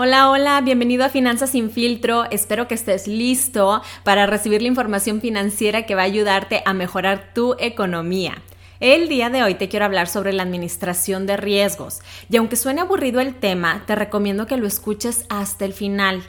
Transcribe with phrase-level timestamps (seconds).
[0.00, 2.30] Hola, hola, bienvenido a Finanzas sin filtro.
[2.30, 7.32] Espero que estés listo para recibir la información financiera que va a ayudarte a mejorar
[7.34, 8.40] tu economía.
[8.78, 11.98] El día de hoy te quiero hablar sobre la administración de riesgos
[12.30, 16.22] y aunque suene aburrido el tema, te recomiendo que lo escuches hasta el final.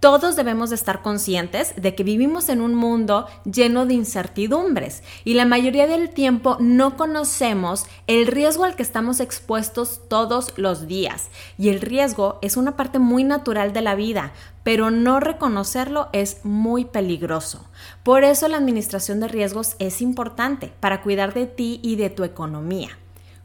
[0.00, 5.34] Todos debemos de estar conscientes de que vivimos en un mundo lleno de incertidumbres y
[5.34, 11.28] la mayoría del tiempo no conocemos el riesgo al que estamos expuestos todos los días.
[11.58, 14.32] Y el riesgo es una parte muy natural de la vida,
[14.62, 17.68] pero no reconocerlo es muy peligroso.
[18.02, 22.24] Por eso la administración de riesgos es importante para cuidar de ti y de tu
[22.24, 22.99] economía.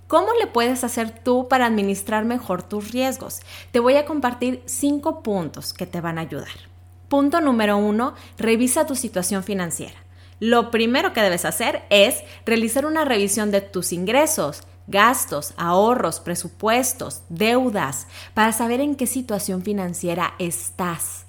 [0.08, 3.40] ¿Cómo le puedes hacer tú para administrar mejor tus riesgos?
[3.72, 6.48] Te voy a compartir cinco puntos que te van a ayudar.
[7.10, 9.96] Punto número uno, revisa tu situación financiera.
[10.40, 17.24] Lo primero que debes hacer es realizar una revisión de tus ingresos, gastos, ahorros, presupuestos,
[17.30, 21.26] deudas, para saber en qué situación financiera estás.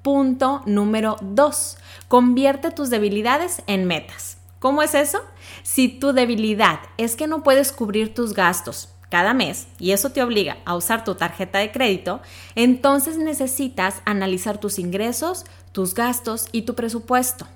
[0.00, 1.76] Punto número dos,
[2.08, 4.35] convierte tus debilidades en metas.
[4.66, 5.20] ¿Cómo es eso?
[5.62, 10.24] Si tu debilidad es que no puedes cubrir tus gastos cada mes y eso te
[10.24, 12.20] obliga a usar tu tarjeta de crédito,
[12.56, 17.46] entonces necesitas analizar tus ingresos, tus gastos y tu presupuesto.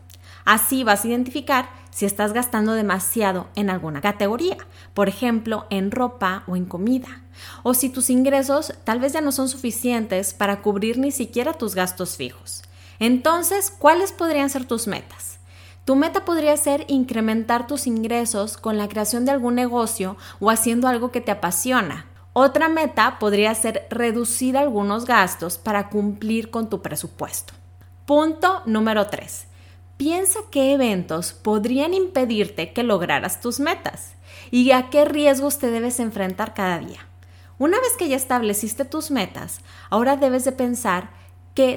[0.44, 4.58] Así vas a identificar si estás gastando demasiado en alguna categoría,
[4.94, 7.24] por ejemplo, en ropa o en comida,
[7.64, 11.74] o si tus ingresos tal vez ya no son suficientes para cubrir ni siquiera tus
[11.74, 12.62] gastos fijos.
[13.00, 15.39] Entonces, ¿cuáles podrían ser tus metas?
[15.90, 20.86] Tu meta podría ser incrementar tus ingresos con la creación de algún negocio o haciendo
[20.86, 22.06] algo que te apasiona.
[22.32, 27.54] Otra meta podría ser reducir algunos gastos para cumplir con tu presupuesto.
[28.06, 29.48] Punto número 3.
[29.96, 34.12] Piensa qué eventos podrían impedirte que lograras tus metas
[34.52, 37.00] y a qué riesgos te debes enfrentar cada día.
[37.58, 39.58] Una vez que ya estableciste tus metas,
[39.90, 41.10] ahora debes de pensar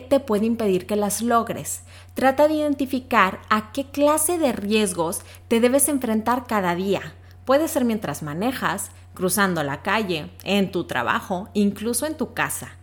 [0.10, 1.84] te puede impedir que las logres.
[2.14, 7.14] Trata de identificar a qué clase de riesgos te debes enfrentar cada día.
[7.46, 12.78] Puede ser mientras manejas, cruzando la calle, en tu trabajo, incluso en tu casa.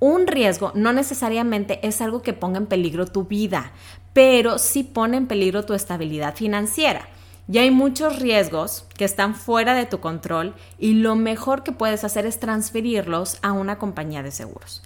[0.00, 3.72] Un riesgo no necesariamente es algo que ponga en peligro tu vida,
[4.12, 7.08] pero sí pone en peligro tu estabilidad financiera.
[7.48, 12.04] Ya hay muchos riesgos que están fuera de tu control y lo mejor que puedes
[12.04, 14.82] hacer es transferirlos a una compañía de seguros.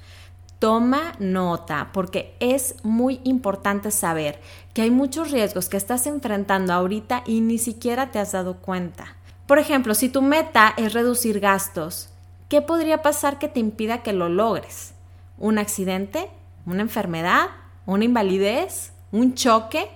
[0.62, 4.40] Toma nota porque es muy importante saber
[4.72, 9.16] que hay muchos riesgos que estás enfrentando ahorita y ni siquiera te has dado cuenta.
[9.48, 12.10] Por ejemplo, si tu meta es reducir gastos,
[12.48, 14.94] ¿qué podría pasar que te impida que lo logres?
[15.36, 16.30] ¿Un accidente?
[16.64, 17.48] ¿Una enfermedad?
[17.84, 18.92] ¿Una invalidez?
[19.10, 19.90] ¿Un choque?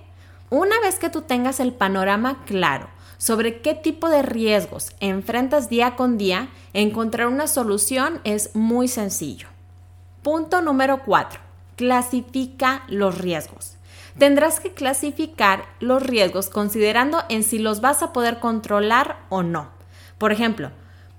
[0.49, 5.95] Una vez que tú tengas el panorama claro sobre qué tipo de riesgos enfrentas día
[5.95, 9.47] con día, encontrar una solución es muy sencillo.
[10.27, 11.39] Punto número 4.
[11.77, 13.77] Clasifica los riesgos.
[14.17, 19.69] Tendrás que clasificar los riesgos considerando en si los vas a poder controlar o no.
[20.17, 20.71] Por ejemplo,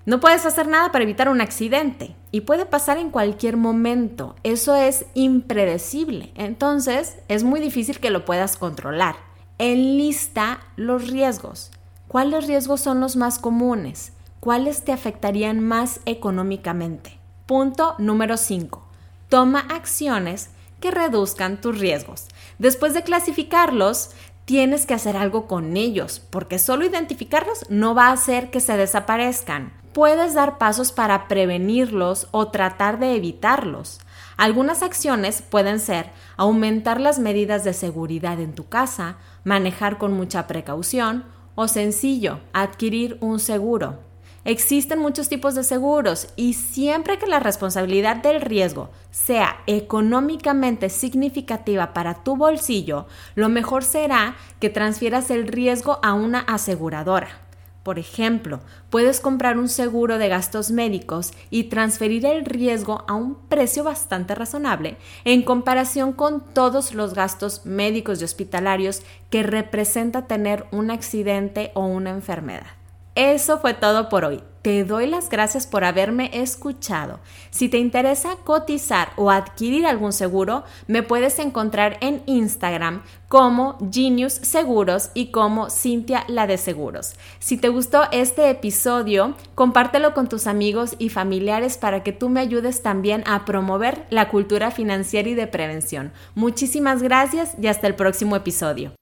[0.05, 4.35] no puedes hacer nada para evitar un accidente y puede pasar en cualquier momento.
[4.43, 6.31] Eso es impredecible.
[6.35, 9.15] Entonces, es muy difícil que lo puedas controlar.
[9.57, 11.71] Enlista los riesgos.
[12.07, 14.13] ¿Cuáles riesgos son los más comunes?
[14.39, 17.17] ¿Cuáles te afectarían más económicamente?
[17.47, 18.88] Punto número 5.
[19.29, 22.25] Toma acciones que reduzcan tus riesgos.
[22.57, 24.11] Después de clasificarlos,
[24.45, 28.75] tienes que hacer algo con ellos, porque solo identificarlos no va a hacer que se
[28.75, 29.71] desaparezcan.
[29.93, 33.99] Puedes dar pasos para prevenirlos o tratar de evitarlos.
[34.35, 40.47] Algunas acciones pueden ser aumentar las medidas de seguridad en tu casa, manejar con mucha
[40.47, 44.08] precaución o sencillo, adquirir un seguro.
[44.45, 51.93] Existen muchos tipos de seguros y siempre que la responsabilidad del riesgo sea económicamente significativa
[51.93, 53.05] para tu bolsillo,
[53.35, 57.49] lo mejor será que transfieras el riesgo a una aseguradora.
[57.83, 58.59] Por ejemplo,
[58.89, 64.35] puedes comprar un seguro de gastos médicos y transferir el riesgo a un precio bastante
[64.35, 71.71] razonable en comparación con todos los gastos médicos y hospitalarios que representa tener un accidente
[71.73, 72.78] o una enfermedad.
[73.15, 74.41] Eso fue todo por hoy.
[74.61, 77.21] te doy las gracias por haberme escuchado.
[77.49, 84.33] Si te interesa cotizar o adquirir algún seguro, me puedes encontrar en Instagram como Genius
[84.33, 87.13] Seguros y como Cintia la de Seguros.
[87.39, 92.41] Si te gustó este episodio, compártelo con tus amigos y familiares para que tú me
[92.41, 96.11] ayudes también a promover la cultura financiera y de prevención.
[96.35, 98.98] Muchísimas gracias y hasta el próximo episodio.